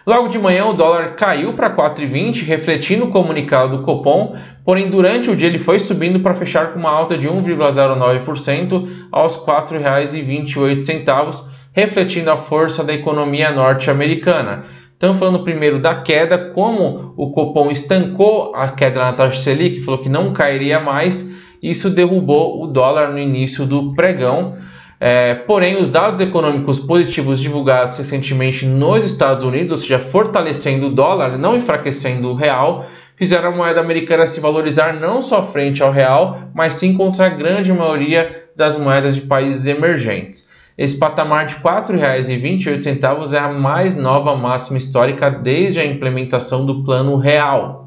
Logo 0.04 0.26
de 0.26 0.36
manhã, 0.36 0.66
o 0.66 0.72
dólar 0.72 1.14
caiu 1.14 1.52
para 1.52 1.70
4,20, 1.70 2.44
refletindo 2.44 3.04
o 3.04 3.10
comunicado 3.10 3.76
do 3.76 3.84
Copom, 3.84 4.34
porém 4.64 4.90
durante 4.90 5.30
o 5.30 5.36
dia 5.36 5.46
ele 5.46 5.60
foi 5.60 5.78
subindo 5.78 6.18
para 6.18 6.34
fechar 6.34 6.72
com 6.72 6.80
uma 6.80 6.90
alta 6.90 7.16
de 7.16 7.28
1,09% 7.28 8.88
aos 9.12 9.36
R$ 9.36 9.42
4,28, 9.42 11.48
refletindo 11.72 12.32
a 12.32 12.36
força 12.36 12.82
da 12.82 12.92
economia 12.92 13.52
norte-americana. 13.52 14.64
Então, 14.96 15.14
falando 15.14 15.44
primeiro 15.44 15.78
da 15.78 15.94
queda, 15.94 16.36
como 16.36 17.14
o 17.16 17.30
Copom 17.30 17.70
estancou 17.70 18.52
a 18.54 18.66
queda 18.68 19.00
na 19.00 19.12
taxa 19.12 19.40
Selic, 19.40 19.80
falou 19.80 20.00
que 20.00 20.08
não 20.08 20.32
cairia 20.32 20.80
mais, 20.80 21.31
isso 21.62 21.88
derrubou 21.88 22.62
o 22.62 22.66
dólar 22.66 23.12
no 23.12 23.18
início 23.18 23.64
do 23.64 23.94
pregão. 23.94 24.56
É, 24.98 25.34
porém, 25.34 25.80
os 25.80 25.88
dados 25.90 26.20
econômicos 26.20 26.78
positivos 26.78 27.40
divulgados 27.40 27.98
recentemente 27.98 28.66
nos 28.66 29.04
Estados 29.04 29.44
Unidos, 29.44 29.72
ou 29.72 29.78
seja, 29.78 29.98
fortalecendo 29.98 30.86
o 30.86 30.94
dólar, 30.94 31.38
não 31.38 31.56
enfraquecendo 31.56 32.30
o 32.30 32.34
real, 32.34 32.86
fizeram 33.16 33.48
a 33.48 33.56
moeda 33.56 33.80
americana 33.80 34.26
se 34.26 34.40
valorizar 34.40 34.94
não 34.94 35.20
só 35.20 35.44
frente 35.44 35.82
ao 35.82 35.92
real, 35.92 36.50
mas 36.54 36.74
sim 36.74 36.94
contra 36.94 37.26
a 37.26 37.30
grande 37.30 37.72
maioria 37.72 38.48
das 38.56 38.76
moedas 38.76 39.14
de 39.14 39.22
países 39.22 39.66
emergentes. 39.66 40.48
Esse 40.76 40.98
patamar 40.98 41.46
de 41.46 41.54
R$ 41.56 41.60
4,28 41.62 43.32
é 43.34 43.38
a 43.38 43.52
mais 43.52 43.94
nova 43.94 44.34
máxima 44.34 44.78
histórica 44.78 45.30
desde 45.30 45.80
a 45.80 45.84
implementação 45.84 46.64
do 46.64 46.82
Plano 46.82 47.16
Real. 47.16 47.81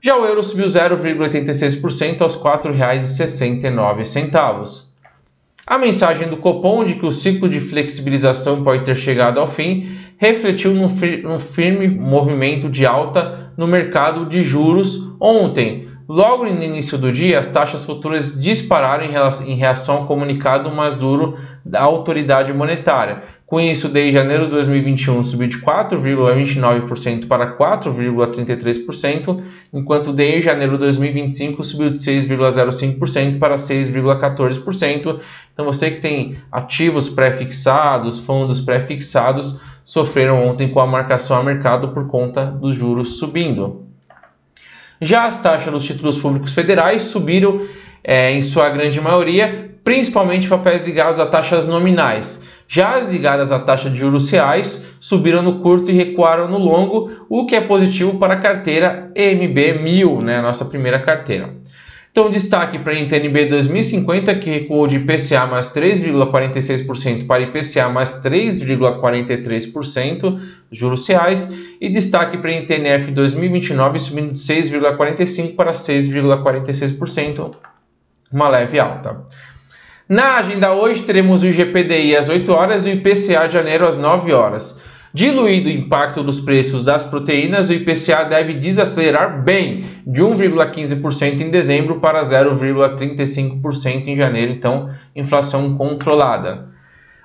Já 0.00 0.16
o 0.16 0.24
euro 0.24 0.44
subiu 0.44 0.66
0,86% 0.66 2.22
aos 2.22 2.36
R$ 2.36 2.42
4,69. 2.42 4.84
A 5.66 5.76
mensagem 5.76 6.28
do 6.28 6.36
Copom 6.36 6.84
de 6.84 6.94
que 6.94 7.04
o 7.04 7.10
ciclo 7.10 7.48
de 7.48 7.58
flexibilização 7.58 8.62
pode 8.62 8.84
ter 8.84 8.94
chegado 8.94 9.40
ao 9.40 9.48
fim 9.48 9.90
refletiu 10.16 10.72
num, 10.72 10.88
firme 11.40 11.88
movimento 11.88 12.68
de 12.68 12.86
alta 12.86 13.52
no 13.56 13.66
mercado 13.66 14.26
de 14.26 14.44
juros 14.44 15.16
ontem. 15.20 15.88
Logo 16.08 16.44
no 16.44 16.62
início 16.62 16.96
do 16.96 17.10
dia, 17.10 17.40
as 17.40 17.48
taxas 17.48 17.84
futuras 17.84 18.40
dispararam 18.40 19.04
em 19.44 19.56
reação 19.56 19.96
ao 19.96 20.06
comunicado 20.06 20.70
mais 20.70 20.94
duro 20.94 21.36
da 21.64 21.82
autoridade 21.82 22.52
monetária, 22.52 23.24
com 23.48 23.58
isso, 23.58 23.88
desde 23.88 24.12
janeiro 24.12 24.44
de 24.44 24.50
2021 24.50 25.24
subiu 25.24 25.48
de 25.48 25.56
4,29% 25.56 27.26
para 27.26 27.56
4,33%, 27.56 29.40
enquanto 29.72 30.12
desde 30.12 30.42
janeiro 30.42 30.74
de 30.74 30.80
2025 30.80 31.64
subiu 31.64 31.88
de 31.88 31.98
6,05% 31.98 33.38
para 33.38 33.56
6,14%. 33.56 35.20
Então, 35.50 35.64
você 35.64 35.90
que 35.92 36.02
tem 36.02 36.36
ativos 36.52 37.08
pré-fixados, 37.08 38.20
fundos 38.20 38.60
pré-fixados, 38.60 39.58
sofreram 39.82 40.46
ontem 40.46 40.68
com 40.68 40.80
a 40.80 40.86
marcação 40.86 41.38
a 41.38 41.42
mercado 41.42 41.88
por 41.88 42.06
conta 42.06 42.44
dos 42.44 42.76
juros 42.76 43.18
subindo. 43.18 43.86
Já 45.00 45.24
as 45.24 45.40
taxas 45.40 45.72
dos 45.72 45.86
títulos 45.86 46.18
públicos 46.18 46.52
federais 46.52 47.04
subiram 47.04 47.66
é, 48.04 48.30
em 48.30 48.42
sua 48.42 48.68
grande 48.68 49.00
maioria, 49.00 49.74
principalmente 49.82 50.48
papéis 50.48 50.86
ligados 50.86 51.18
a 51.18 51.24
taxas 51.24 51.66
nominais. 51.66 52.46
Já 52.70 52.98
as 52.98 53.08
ligadas 53.08 53.50
à 53.50 53.58
taxa 53.58 53.88
de 53.88 53.98
juros 53.98 54.28
reais 54.28 54.84
subiram 55.00 55.42
no 55.42 55.60
curto 55.60 55.90
e 55.90 55.94
recuaram 55.94 56.46
no 56.46 56.58
longo, 56.58 57.10
o 57.26 57.46
que 57.46 57.56
é 57.56 57.62
positivo 57.62 58.18
para 58.18 58.34
a 58.34 58.38
carteira 58.38 59.10
EMB 59.16 59.82
1000, 59.82 60.20
né, 60.20 60.42
nossa 60.42 60.66
primeira 60.66 61.00
carteira. 61.00 61.56
Então, 62.12 62.30
destaque 62.30 62.78
para 62.78 62.92
a 62.92 62.96
NTNB 62.96 63.46
2050, 63.46 64.34
que 64.34 64.50
recuou 64.50 64.86
de 64.86 64.96
IPCA 64.96 65.46
mais 65.46 65.72
3,46% 65.72 67.26
para 67.26 67.44
IPCA 67.44 67.88
mais 67.88 68.22
3,43% 68.22 70.38
juros 70.70 71.06
reais, 71.06 71.50
e 71.80 71.88
destaque 71.88 72.36
para 72.36 72.50
a 72.50 72.54
NTNF 72.54 73.12
2029, 73.12 73.98
subindo 73.98 74.32
de 74.32 74.38
6,45% 74.38 75.54
para 75.54 75.72
6,46%, 75.72 77.50
uma 78.32 78.48
leve 78.48 78.78
alta. 78.78 79.24
Na 80.08 80.36
agenda 80.38 80.72
hoje 80.72 81.02
teremos 81.02 81.42
o 81.42 81.46
IGPDI 81.46 82.16
às 82.16 82.30
8 82.30 82.50
horas 82.50 82.86
e 82.86 82.88
o 82.88 82.92
IPCA 82.94 83.46
de 83.46 83.52
janeiro 83.52 83.86
às 83.86 83.98
9 83.98 84.32
horas. 84.32 84.80
Diluído 85.12 85.68
o 85.68 85.72
impacto 85.72 86.22
dos 86.22 86.40
preços 86.40 86.82
das 86.82 87.04
proteínas, 87.04 87.68
o 87.68 87.74
IPCA 87.74 88.24
deve 88.24 88.54
desacelerar 88.54 89.42
bem 89.42 89.84
de 90.06 90.22
1,15% 90.22 91.42
em 91.42 91.50
dezembro 91.50 92.00
para 92.00 92.22
0,35% 92.22 94.06
em 94.06 94.16
janeiro, 94.16 94.50
então 94.50 94.88
inflação 95.14 95.76
controlada. 95.76 96.68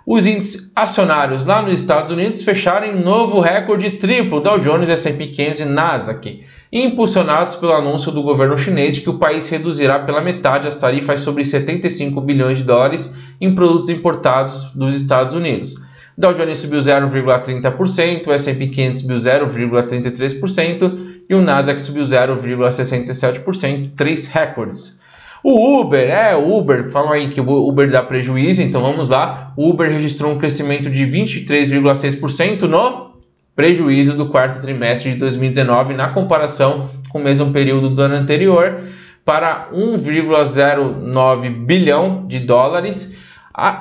Os 0.05 0.27
índices 0.27 0.69
acionários 0.75 1.45
lá 1.45 1.61
nos 1.61 1.79
Estados 1.79 2.11
Unidos 2.11 2.43
fecharam 2.43 2.87
em 2.87 3.01
novo 3.01 3.39
recorde 3.39 3.91
triplo 3.91 4.41
Dow 4.41 4.59
Jones, 4.59 4.89
S&P 4.89 5.27
500 5.27 5.59
e 5.61 5.65
Nasdaq, 5.65 6.43
impulsionados 6.73 7.55
pelo 7.55 7.71
anúncio 7.71 8.11
do 8.11 8.21
governo 8.21 8.57
chinês 8.57 8.95
de 8.95 9.01
que 9.01 9.09
o 9.09 9.17
país 9.17 9.47
reduzirá 9.47 9.99
pela 9.99 10.19
metade 10.19 10.67
as 10.67 10.75
tarifas 10.75 11.21
sobre 11.21 11.45
75 11.45 12.19
bilhões 12.19 12.57
de 12.57 12.65
dólares 12.65 13.15
em 13.39 13.55
produtos 13.55 13.89
importados 13.89 14.73
dos 14.73 14.93
Estados 14.93 15.35
Unidos. 15.35 15.75
Dow 16.17 16.33
Jones 16.33 16.59
subiu 16.59 16.79
0,30%, 16.79 18.27
o 18.27 18.33
S&P 18.33 18.67
500 18.67 19.01
subiu 19.01 19.17
0,33% 19.17 20.99
e 21.29 21.33
o 21.33 21.41
Nasdaq 21.41 21.81
subiu 21.81 22.03
0,67%, 22.03 23.91
três 23.95 24.25
recordes. 24.25 25.01
O 25.43 25.81
Uber, 25.81 26.09
é, 26.09 26.33
o 26.33 26.57
Uber, 26.57 26.89
falam 26.89 27.11
aí 27.11 27.29
que 27.29 27.41
o 27.41 27.67
Uber 27.67 27.91
dá 27.91 28.01
prejuízo, 28.01 28.61
então 28.61 28.79
vamos 28.79 29.09
lá. 29.09 29.51
O 29.57 29.69
Uber 29.69 29.91
registrou 29.91 30.31
um 30.31 30.37
crescimento 30.37 30.89
de 30.89 31.05
23,6% 31.05 32.61
no 32.61 33.11
prejuízo 33.53 34.15
do 34.15 34.27
quarto 34.27 34.61
trimestre 34.61 35.11
de 35.11 35.17
2019 35.17 35.95
na 35.95 36.07
comparação 36.07 36.89
com 37.09 37.19
o 37.19 37.23
mesmo 37.23 37.51
período 37.51 37.89
do 37.89 38.01
ano 38.01 38.15
anterior 38.15 38.83
para 39.25 39.67
1,09 39.73 41.49
bilhão 41.65 42.25
de 42.25 42.39
dólares. 42.39 43.17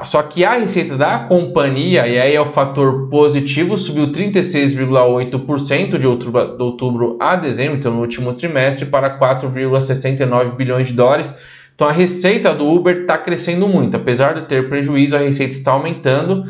Só 0.05 0.23
que 0.23 0.45
a 0.45 0.55
receita 0.55 0.97
da 0.99 1.21
companhia, 1.21 2.07
e 2.07 2.19
aí 2.19 2.35
é 2.35 2.41
o 2.41 2.45
fator 2.45 3.09
positivo, 3.09 3.77
subiu 3.77 4.09
36,8% 4.09 5.97
de 5.97 6.07
outubro, 6.07 6.57
de 6.57 6.63
outubro 6.63 7.17
a 7.19 7.37
dezembro, 7.37 7.79
então 7.79 7.93
no 7.93 8.01
último 8.01 8.35
trimestre, 8.35 8.85
para 8.85 9.19
4,69 9.19 10.57
bilhões 10.57 10.89
de 10.89 10.93
dólares. 10.93 11.35
Então 11.75 11.89
a 11.89 11.93
receita 11.93 12.55
do 12.55 12.67
Uber 12.67 13.03
está 13.03 13.19
crescendo 13.19 13.67
muito, 13.67 13.97
apesar 13.97 14.35
de 14.35 14.43
ter 14.47 14.69
prejuízo, 14.69 15.17
a 15.17 15.21
receita 15.21 15.55
está 15.55 15.73
aumentando. 15.73 16.45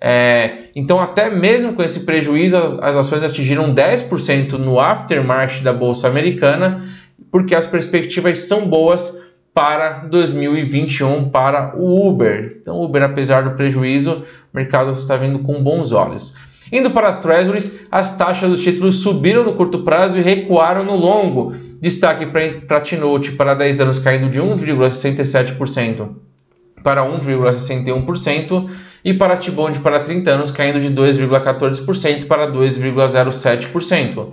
É, 0.00 0.68
então, 0.76 1.00
até 1.00 1.28
mesmo 1.28 1.72
com 1.72 1.82
esse 1.82 2.00
prejuízo, 2.00 2.56
as, 2.56 2.78
as 2.78 2.96
ações 2.96 3.22
atingiram 3.22 3.74
10% 3.74 4.52
no 4.52 4.78
aftermarket 4.78 5.62
da 5.62 5.72
bolsa 5.72 6.06
americana, 6.06 6.84
porque 7.32 7.54
as 7.54 7.66
perspectivas 7.66 8.38
são 8.40 8.68
boas 8.68 9.18
para 9.52 10.06
2021 10.06 11.30
para 11.30 11.76
o 11.76 12.08
Uber. 12.08 12.58
Então, 12.62 12.80
Uber, 12.80 13.02
apesar 13.02 13.42
do 13.42 13.56
prejuízo, 13.56 14.22
o 14.52 14.56
mercado 14.56 14.92
está 14.92 15.16
vindo 15.16 15.40
com 15.40 15.60
bons 15.62 15.90
olhos. 15.90 16.36
Indo 16.70 16.90
para 16.90 17.08
as 17.08 17.20
treasuries, 17.20 17.80
as 17.90 18.16
taxas 18.16 18.50
dos 18.50 18.62
títulos 18.62 18.96
subiram 18.96 19.44
no 19.44 19.54
curto 19.54 19.80
prazo 19.80 20.18
e 20.18 20.22
recuaram 20.22 20.84
no 20.84 20.96
longo. 20.96 21.54
Destaque 21.80 22.26
para 22.26 22.78
a 22.78 22.80
T-Note 22.80 23.32
para 23.32 23.54
10 23.54 23.80
anos 23.80 23.98
caindo 23.98 24.28
de 24.28 24.40
1,67% 24.40 26.08
para 26.82 27.04
1,61% 27.04 28.68
e 29.04 29.12
para 29.14 29.34
a 29.34 29.36
T-Bond 29.36 29.80
para 29.80 30.00
30 30.00 30.30
anos 30.30 30.50
caindo 30.50 30.80
de 30.80 30.88
2,14% 30.88 32.26
para 32.26 32.50
2,07%. 32.50 34.28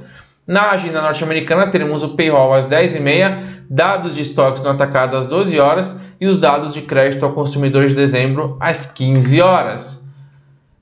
Na 0.48 0.72
agenda 0.72 1.02
norte-americana 1.02 1.68
teremos 1.68 2.04
o 2.04 2.16
payroll 2.16 2.54
às 2.54 2.68
10h30 2.68 3.56
dados 3.70 4.16
de 4.16 4.22
estoques 4.22 4.64
no 4.64 4.70
atacado 4.70 5.18
às 5.18 5.28
12 5.28 5.60
horas 5.60 6.00
e 6.22 6.28
os 6.28 6.40
dados 6.40 6.74
de 6.74 6.82
crédito 6.82 7.26
ao 7.26 7.34
consumidor 7.34 7.88
de 7.88 7.96
dezembro 7.96 8.56
às 8.60 8.92
15 8.92 9.42
horas. 9.42 10.05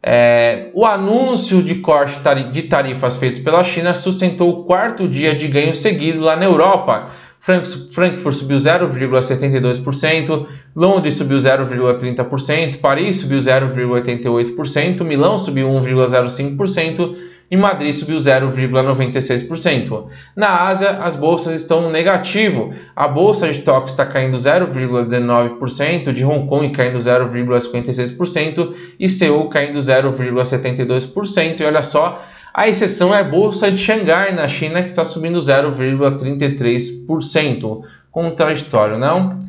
É, 0.06 0.70
o 0.74 0.86
anúncio 0.86 1.64
de 1.64 1.76
corte 1.76 2.20
de 2.52 2.64
tarifas 2.64 3.16
feitos 3.16 3.40
pela 3.40 3.64
China 3.64 3.96
sustentou 3.96 4.50
o 4.50 4.64
quarto 4.66 5.08
dia 5.08 5.34
de 5.34 5.48
ganho 5.48 5.74
seguido 5.74 6.20
lá 6.20 6.36
na 6.36 6.44
Europa. 6.44 7.10
Frankfurt 7.44 8.36
subiu 8.36 8.56
0,72%, 8.56 10.48
Londres 10.74 11.16
subiu 11.16 11.38
0,30%, 11.38 12.78
Paris 12.78 13.18
subiu 13.18 13.38
0,88%, 13.38 15.04
Milão 15.04 15.38
subiu 15.38 15.68
1,05% 15.68 17.14
e 17.52 17.58
Madrid 17.58 17.94
subiu 17.94 18.16
0,96%. 18.16 20.06
Na 20.38 20.68
Ásia, 20.70 20.92
as 21.04 21.18
bolsas 21.18 21.60
estão 21.60 21.82
no 21.82 21.92
negativo. 21.92 22.74
A 22.96 23.10
bolsa 23.10 23.52
de 23.52 23.60
Tóquio 23.60 23.92
está 23.92 24.06
caindo 24.06 24.38
0,19%, 24.38 26.14
de 26.14 26.24
Hong 26.24 26.48
Kong 26.48 26.70
caindo 26.70 26.98
0,56% 26.98 28.74
e 28.98 29.10
Seul 29.10 29.50
caindo 29.50 29.80
0,72%. 29.80 31.60
E 31.60 31.66
olha 31.66 31.84
só, 31.84 32.24
a 32.54 32.68
exceção 32.68 33.16
é 33.16 33.22
a 33.22 33.24
bolsa 33.24 33.72
de 33.72 33.78
Xangai, 33.78 34.32
na 34.32 34.48
China, 34.48 34.84
que 34.84 34.92
está 34.92 35.04
subindo 35.04 35.40
0,33%. 35.40 37.82
Contraditório, 38.12 39.00
não? 39.00 39.42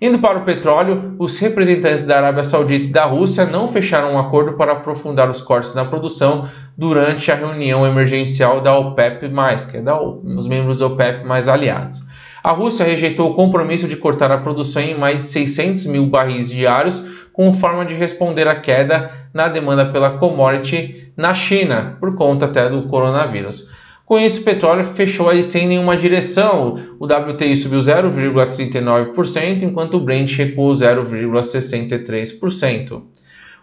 Indo 0.00 0.20
para 0.20 0.38
o 0.38 0.44
petróleo, 0.44 1.16
os 1.18 1.36
representantes 1.38 2.04
da 2.04 2.18
Arábia 2.18 2.44
Saudita 2.44 2.84
e 2.84 2.88
da 2.88 3.06
Rússia 3.06 3.44
não 3.44 3.66
fecharam 3.66 4.12
um 4.12 4.18
acordo 4.18 4.52
para 4.52 4.70
aprofundar 4.72 5.28
os 5.28 5.40
cortes 5.40 5.74
na 5.74 5.84
produção 5.84 6.48
durante 6.76 7.32
a 7.32 7.34
reunião 7.34 7.86
emergencial 7.86 8.60
da 8.60 8.76
OPEP+, 8.76 9.30
que 9.70 9.78
é 9.78 9.80
da, 9.80 9.98
os 10.00 10.46
membros 10.46 10.78
da 10.78 10.86
OPEP 10.86 11.24
mais 11.24 11.48
aliados. 11.48 12.13
A 12.44 12.52
Rússia 12.52 12.84
rejeitou 12.84 13.28
o 13.30 13.34
compromisso 13.34 13.88
de 13.88 13.96
cortar 13.96 14.30
a 14.30 14.36
produção 14.36 14.82
em 14.82 14.94
mais 14.94 15.20
de 15.20 15.24
600 15.24 15.86
mil 15.86 16.04
barris 16.04 16.50
diários 16.50 17.02
como 17.32 17.54
forma 17.54 17.86
de 17.86 17.94
responder 17.94 18.46
à 18.46 18.54
queda 18.54 19.10
na 19.32 19.48
demanda 19.48 19.86
pela 19.86 20.18
commodity 20.18 21.10
na 21.16 21.32
China, 21.32 21.96
por 21.98 22.14
conta 22.16 22.44
até 22.44 22.68
do 22.68 22.82
coronavírus. 22.82 23.70
Com 24.04 24.20
isso, 24.20 24.42
o 24.42 24.44
petróleo 24.44 24.84
fechou 24.84 25.30
aí 25.30 25.42
sem 25.42 25.66
nenhuma 25.66 25.96
direção. 25.96 26.78
O 27.00 27.06
WTI 27.06 27.56
subiu 27.56 27.78
0,39%, 27.78 29.62
enquanto 29.62 29.96
o 29.96 30.00
Brent 30.00 30.36
recuou 30.36 30.72
0,63%. 30.72 33.04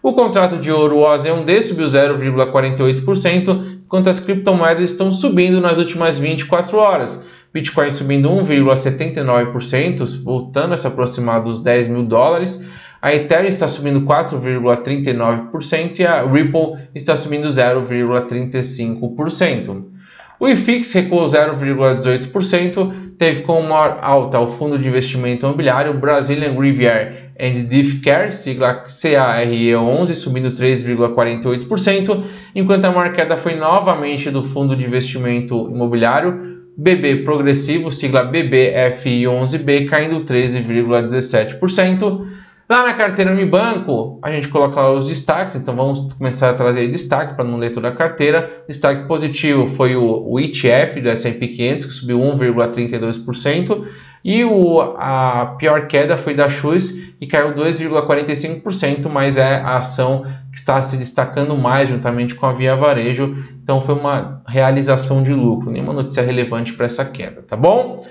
O 0.01 0.13
contrato 0.13 0.57
de 0.57 0.71
ouro 0.71 1.01
OZ1D 1.01 1.61
subiu 1.61 1.85
0,48%, 1.85 3.81
enquanto 3.85 4.09
as 4.09 4.19
criptomoedas 4.19 4.89
estão 4.89 5.11
subindo 5.11 5.61
nas 5.61 5.77
últimas 5.77 6.17
24 6.17 6.79
horas. 6.79 7.23
Bitcoin 7.53 7.91
subindo 7.91 8.29
1,79%, 8.29 10.23
voltando 10.23 10.73
a 10.73 10.77
se 10.77 10.87
aproximar 10.87 11.43
dos 11.43 11.61
10 11.61 11.89
mil 11.89 12.03
dólares. 12.03 12.65
A 13.01 13.13
Ethereum 13.13 13.49
está 13.49 13.67
subindo 13.67 13.99
4,39% 14.01 15.99
e 15.99 16.05
a 16.05 16.23
Ripple 16.23 16.77
está 16.95 17.13
subindo 17.15 17.49
0,35%. 17.49 19.91
O 20.39 20.47
IFIX 20.47 20.93
recuou 20.93 21.25
0,18%, 21.25 23.11
teve 23.17 23.41
como 23.41 23.67
maior 23.67 23.99
alta 24.01 24.39
o 24.39 24.47
fundo 24.47 24.79
de 24.79 24.87
investimento 24.87 25.45
imobiliário 25.45 25.93
Brazilian 25.93 26.57
Riviera 26.59 27.31
and 27.39 27.69
Care, 28.03 28.31
sigla 28.31 28.81
CARE11, 28.83 30.15
subindo 30.15 30.51
3,48%, 30.51 32.23
enquanto 32.55 32.85
a 32.85 32.91
maior 32.91 33.13
queda 33.13 33.37
foi 33.37 33.53
novamente 33.55 34.31
do 34.31 34.41
fundo 34.41 34.75
de 34.75 34.83
investimento 34.83 35.69
imobiliário 35.69 36.60
BB 36.77 37.23
Progressivo, 37.23 37.91
sigla 37.91 38.31
BBFI11B, 38.31 39.87
caindo 39.87 40.23
13,17%. 40.23 42.41
Lá 42.71 42.85
na 42.85 42.93
carteira 42.93 43.33
Mi 43.33 43.45
Banco, 43.45 44.17
a 44.23 44.31
gente 44.31 44.47
coloca 44.47 44.79
lá 44.79 44.93
os 44.93 45.05
destaques, 45.05 45.57
então 45.57 45.75
vamos 45.75 46.13
começar 46.13 46.51
a 46.51 46.53
trazer 46.53 46.87
destaque 46.87 47.35
para 47.35 47.43
não 47.43 47.57
ler 47.57 47.71
toda 47.71 47.89
a 47.89 47.91
carteira. 47.91 48.63
Destaque 48.65 49.09
positivo 49.09 49.67
foi 49.67 49.97
o, 49.97 50.25
o 50.25 50.39
ETF 50.39 51.01
do 51.01 51.09
S&P 51.09 51.49
500, 51.49 51.85
que 51.85 51.91
subiu 51.91 52.19
1,32%, 52.19 53.85
e 54.23 54.43
o, 54.43 54.81
a 54.97 55.55
pior 55.57 55.87
queda 55.87 56.15
foi 56.15 56.33
da 56.33 56.47
Chus, 56.47 56.91
que 57.19 57.25
caiu 57.25 57.53
2,45%, 57.53 59.09
mas 59.09 59.37
é 59.37 59.55
a 59.55 59.77
ação 59.77 60.23
que 60.51 60.57
está 60.57 60.81
se 60.83 60.97
destacando 60.97 61.55
mais 61.57 61.89
juntamente 61.89 62.35
com 62.35 62.45
a 62.45 62.53
Via 62.53 62.75
Varejo, 62.75 63.35
então 63.63 63.81
foi 63.81 63.95
uma 63.95 64.41
realização 64.47 65.23
de 65.23 65.33
lucro, 65.33 65.71
nenhuma 65.71 65.93
notícia 65.93 66.21
relevante 66.21 66.73
para 66.73 66.85
essa 66.85 67.05
queda, 67.05 67.41
tá 67.41 67.55
bom? 67.55 68.05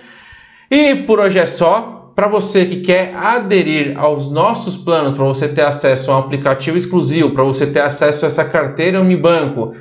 E 0.70 0.96
por 0.96 1.18
hoje 1.18 1.38
é 1.38 1.46
só. 1.46 1.99
Para 2.14 2.29
você 2.29 2.66
que 2.66 2.81
quer 2.81 3.14
aderir 3.16 3.99
aos 3.99 4.31
nossos 4.31 4.77
planos, 4.77 5.14
para 5.14 5.25
você 5.25 5.49
ter 5.49 5.62
acesso 5.62 6.11
a 6.11 6.16
um 6.16 6.18
aplicativo 6.18 6.77
exclusivo, 6.77 7.31
para 7.31 7.44
você 7.44 7.66
ter 7.66 7.81
acesso 7.81 8.27
a 8.27 8.29
essa 8.29 8.44
carteira 8.44 9.01
Unibanco, 9.01 9.73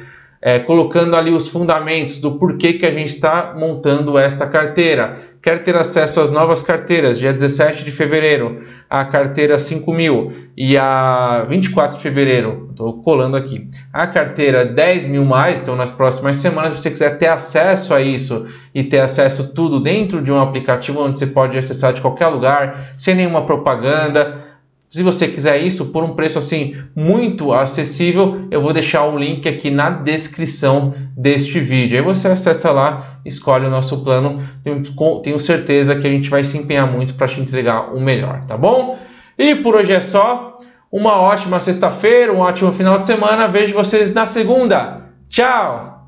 é, 0.42 0.60
colocando 0.60 1.16
ali 1.16 1.32
os 1.32 1.48
fundamentos 1.48 2.18
do 2.18 2.34
porquê 2.34 2.74
que 2.74 2.86
a 2.86 2.92
gente 2.92 3.10
está 3.10 3.54
montando 3.58 4.18
esta 4.18 4.48
carteira. 4.48 5.18
Quer 5.42 5.64
ter 5.64 5.76
acesso 5.76 6.20
às 6.20 6.30
novas 6.30 6.62
carteiras, 6.62 7.18
dia 7.18 7.32
17 7.32 7.86
de 7.86 7.92
fevereiro, 7.92 8.58
a 8.90 9.06
carteira 9.06 9.58
5000 9.58 10.34
e 10.58 10.78
a 10.78 11.46
24 11.48 11.96
de 11.96 12.04
fevereiro, 12.04 12.68
estou 12.70 13.02
colando 13.02 13.38
aqui, 13.38 13.70
a 13.94 14.06
carteira 14.06 14.66
10 14.66 15.08
mil 15.08 15.24
mais, 15.24 15.60
então 15.60 15.78
nas 15.78 15.92
próximas 15.92 16.36
semanas, 16.38 16.74
se 16.74 16.84
você 16.84 16.92
quiser 16.92 17.18
ter 17.18 17.28
acesso 17.28 17.94
a 17.94 18.02
isso 18.02 18.48
e 18.76 18.84
ter 18.84 19.00
acesso 19.00 19.54
tudo 19.54 19.80
dentro 19.80 20.22
de 20.22 20.30
um 20.30 20.42
aplicativo 20.42 21.02
onde 21.02 21.18
você 21.18 21.28
pode 21.28 21.58
acessar 21.58 21.94
de 21.94 22.02
qualquer 22.02 22.28
lugar, 22.28 22.94
sem 22.98 23.16
nenhuma 23.16 23.46
propaganda, 23.46 24.39
se 24.90 25.04
você 25.04 25.28
quiser 25.28 25.58
isso 25.62 25.92
por 25.92 26.04
um 26.04 26.16
preço 26.16 26.40
assim 26.40 26.76
muito 26.96 27.54
acessível, 27.54 28.48
eu 28.50 28.60
vou 28.60 28.74
deixar 28.74 29.06
o 29.06 29.18
link 29.18 29.48
aqui 29.48 29.70
na 29.70 29.92
descrição 29.92 30.96
deste 31.16 31.60
vídeo. 31.60 31.96
Aí 31.96 32.04
você 32.04 32.28
acessa 32.28 32.72
lá, 32.72 33.20
escolhe 33.24 33.68
o 33.68 33.70
nosso 33.70 34.04
plano. 34.04 34.42
Tenho, 34.64 34.82
tenho 35.22 35.40
certeza 35.40 35.96
que 35.96 36.08
a 36.08 36.10
gente 36.10 36.28
vai 36.28 36.44
se 36.44 36.58
empenhar 36.58 36.92
muito 36.92 37.14
para 37.14 37.28
te 37.28 37.40
entregar 37.40 37.94
o 37.94 38.02
melhor, 38.02 38.44
tá 38.46 38.58
bom? 38.58 38.98
E 39.38 39.56
por 39.56 39.76
hoje 39.76 39.94
é 39.94 40.02
só. 40.02 40.56
Uma 40.92 41.18
ótima 41.18 41.60
sexta-feira, 41.60 42.34
um 42.34 42.40
ótimo 42.40 42.74
final 42.74 42.98
de 42.98 43.06
semana. 43.06 43.48
Vejo 43.48 43.76
vocês 43.76 44.12
na 44.12 44.26
segunda. 44.26 45.04
Tchau! 45.30 45.99